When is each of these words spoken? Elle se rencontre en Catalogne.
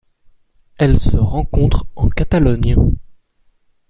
Elle 0.79 0.97
se 0.99 1.15
rencontre 1.15 1.85
en 1.95 2.09
Catalogne. 2.09 2.75